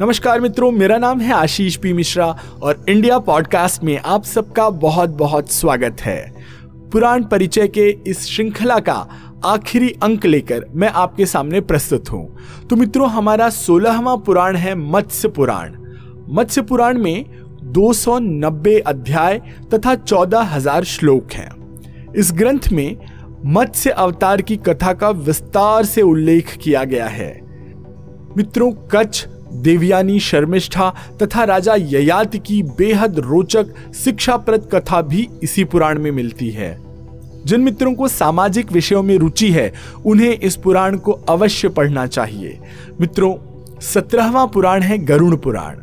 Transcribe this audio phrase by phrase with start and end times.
[0.00, 5.10] नमस्कार मित्रों, मेरा नाम है आशीष पी मिश्रा और इंडिया पॉडकास्ट में आप सबका बहुत
[5.10, 6.34] बहुत स्वागत है।
[6.92, 9.08] पुराण परिचय के इस श्रृंखला का
[9.44, 12.36] आखिरी अंक लेकर मैं आपके सामने प्रस्तुत हूँ।
[12.70, 15.72] तो मित्रों, हमारा सोलहवा पुराण है मत्स्य पुराण।
[16.28, 17.24] मत्स्य पुराण में
[17.62, 19.42] 290 अध्याय
[19.74, 21.50] तथा 14000 श्लोक हैं।
[22.16, 22.96] इस ग्रंथ में
[23.46, 27.40] मत्स्य अवतार की कथा का विस्तार से उल्लेख किया गया है।
[28.36, 35.98] मित्रों, कच्छ देवयानी शर्मिष्ठा तथा राजा ययाति की बेहद रोचक शिक्षाप्रद कथा भी इसी पुराण
[35.98, 36.86] में मिलती है।
[37.46, 39.72] जिन मित्रों को सामाजिक विषयों में रुचि है,
[40.06, 42.58] उन्हें इस पुराण को अवश्य पढ़ना चाहिए।
[43.00, 43.34] मित्रों,
[43.80, 45.76] सत्रहवा पुराण है गरुण पुराण।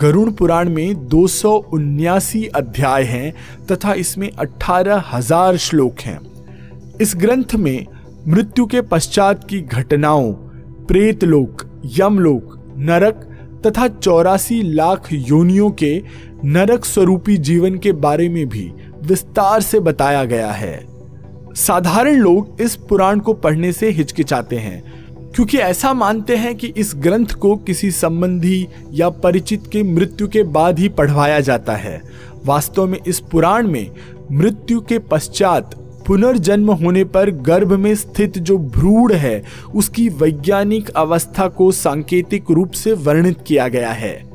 [0.00, 1.26] गरुण पुराण में दो
[2.54, 3.34] अध्याय हैं
[3.72, 6.20] तथा इसमें अठारह हज़ार श्लोक हैं।
[7.00, 7.86] इस ग्रंथ में
[8.28, 10.32] मृत्यु के पश्चात की घटनाओं,
[10.86, 13.30] प्रेतलोक, यमलोक नरक
[13.66, 16.02] तथा चौरासी लाख योनियों के
[16.44, 18.70] नरक स्वरूपी जीवन के बारे में भी
[19.02, 20.86] विस्तार से बताया गया है।
[21.56, 24.82] साधारण लोग इस पुराण को पढ़ने से हिचकिचाते हैं,
[25.34, 30.42] क्योंकि ऐसा मानते हैं कि इस ग्रंथ को किसी संबंधी या परिचित के मृत्यु के
[30.42, 32.00] बाद ही पढ़वाया जाता है।
[32.44, 33.90] वास्तव में इस पुराण में
[34.32, 35.74] मृत्यु के पश्चात
[36.06, 42.70] पुनर्जन्म होने पर गर्भ में स्थित जो भ्रूण है, उसकी वैज्ञानिक अवस्था को सांकेतिक रूप
[42.70, 44.34] से वर्णित किया गया है।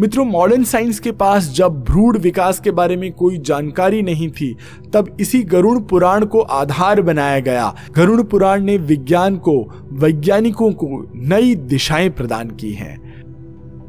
[0.00, 4.56] मित्रों मॉडर्न साइंस के पास जब भ्रूण विकास के बारे में कोई जानकारी नहीं थी,
[4.92, 11.12] तब इसी गरुण पुराण को आधार बनाया गया। गरुण पुराण ने विज्ञान को, वैज्ञानिकों को
[11.14, 13.06] नई दिशाएँ प्रदान की हैं।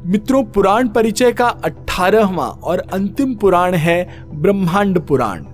[0.06, 5.44] मित्रों, पुराण परिचय का अठारहवा और अंतिम पुराण है ब्रह्मांड पुराण।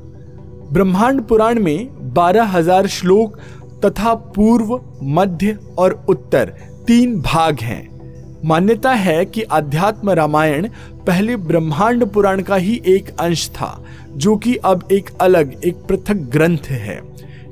[0.74, 3.36] ब्रह्मांड पुराण में बारह हज़ार श्लोक
[3.84, 6.52] तथा पूर्व, मध्य और उत्तर
[6.86, 10.68] तीन भाग हैं। मान्यता है कि अध्यात्म रामायण
[11.06, 16.28] पहले ब्रह्मांड पुराण का ही एक अंश था, जो कि अब एक अलग, एक पृथक
[16.32, 17.00] ग्रंथ है।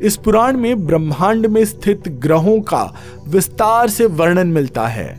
[0.03, 2.83] इस पुराण में ब्रह्मांड में स्थित ग्रहों का
[3.29, 5.11] विस्तार से वर्णन मिलता है।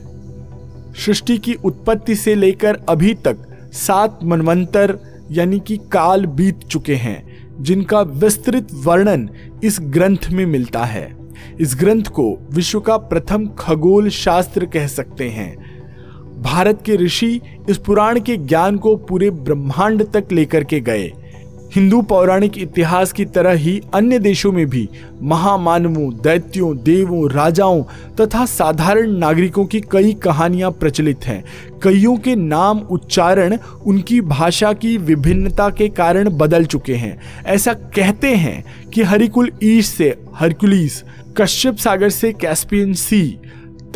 [1.05, 4.97] सृष्टि की उत्पत्ति से लेकर अभी तक सात मनवंतर,
[5.31, 9.29] यानी कि काल बीत चुके हैं। जिनका विस्तृत वर्णन
[9.63, 11.15] इस ग्रंथ में मिलता है।
[11.59, 15.73] इस ग्रंथ को विश्व का प्रथम खगोल शास्त्र कह सकते हैं।
[16.41, 21.11] भारत के ऋषि इस पुराण के ज्ञान को पूरे ब्रह्मांड तक लेकर के गए।
[21.75, 24.89] हिंदू पौराणिक इतिहास की तरह ही अन्य देशों में भी
[25.21, 27.83] महामानवों, दैत्यों, देवों, राजाओं
[28.19, 31.43] तथा साधारण नागरिकों की कई कहानियाँ प्रचलित हैं।
[31.83, 38.35] कईयों के नाम उच्चारण उनकी भाषा की विभिन्नता के कारण बदल चुके हैं। ऐसा कहते
[38.35, 38.63] हैं
[38.93, 41.03] कि हरिकुल ईश से हरकुलिस,
[41.37, 43.39] कश्यप सागर से कैस्पियन सी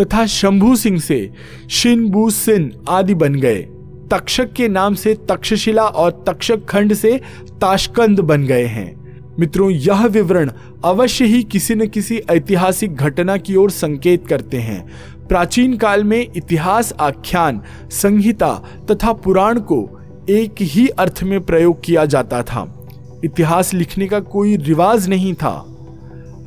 [0.02, 1.30] तथा शंभू सिंह से
[1.70, 3.68] शिनबू सिन आदि बन गए।
[4.12, 7.22] तक्षक के नाम से तक्षशिला और तक्षक खंड से
[7.62, 9.07] ताशकंद बन गए हैं।
[9.40, 10.51] मित्रों, यह विवरण
[10.85, 14.88] अवश्य ही किसी न किसी ऐतिहासिक घटना की ओर संकेत करते हैं।
[15.28, 18.53] प्राचीन काल में इतिहास आख्यान, संहिता
[18.91, 22.89] तथा पुराण को एक ही अर्थ में प्रयोग किया जाता था।
[23.24, 25.74] इतिहास लिखने का कोई रिवाज नहीं था।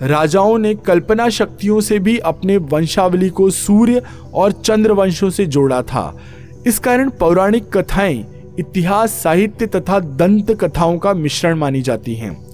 [0.03, 4.03] राजाओं ने कल्पना शक्तियों से भी अपने वंशावली को सूर्य
[4.35, 6.17] और चंद्र वंशों से जोड़ा था।
[6.67, 8.25] इस कारण पौराणिक कथाएँ
[8.59, 12.47] इतिहास, साहित्य तथा दंत कथाओं का मिश्रण मानी जाती हैं।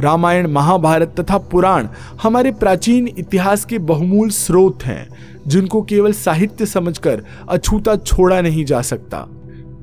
[0.00, 1.88] रामायण, महाभारत तथा पुराण
[2.22, 5.08] हमारे प्राचीन इतिहास के बहुमूल स्रोत हैं,
[5.46, 9.26] जिनको केवल साहित्य समझकर अछूता छोड़ा नहीं जा सकता।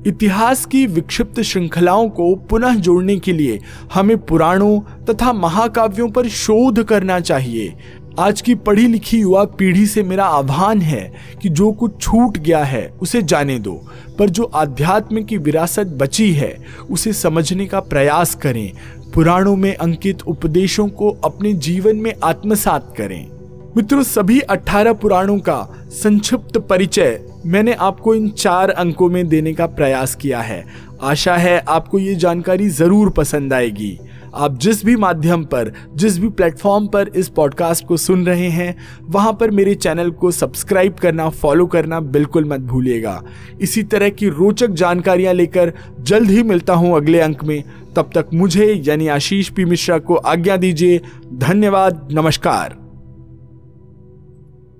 [0.06, 3.60] इतिहास की विक्षिप्त श्रृंखलाओं को पुनः जोड़ने के लिए
[3.94, 7.74] हमें पुराणों तथा महाकाव्यों पर शोध करना चाहिए
[8.18, 11.12] आज की पढ़ी लिखी युवा पीढ़ी से मेरा आह्वान है
[11.42, 13.86] कि जो कुछ छूट गया है, उसे जाने दो।
[14.18, 16.56] पर जो आध्यात्म की विरासत बची है,
[16.90, 18.72] उसे समझने का प्रयास करें।
[19.14, 23.30] पुराणों में अंकित उपदेशों को अपने जीवन में आत्मसात करें।
[23.76, 29.66] मित्रों, सभी 18 पुराणों का संक्षिप्त परिचय मैंने आपको इन चार अंकों में देने का
[29.66, 30.64] प्रयास किया है।
[31.02, 33.98] आशा है आपको ये जानकारी ज़रूर पसंद आएगी।
[34.34, 38.76] आप जिस भी माध्यम पर, जिस भी प्लेटफॉर्म पर इस पॉडकास्ट को सुन रहे हैं,
[39.02, 43.22] वहाँ पर मेरे चैनल को सब्सक्राइब करना फॉलो करना बिल्कुल मत भूलिएगा।
[43.60, 47.64] इसी तरह की रोचक जानकारियाँ लेकर जल्द ही मिलता हूँ अगले अंक में।
[47.96, 51.00] तब तक मुझे यानी आशीष पी मिश्रा को आज्ञा दीजिए।
[51.34, 52.79] धन्यवाद, नमस्कार।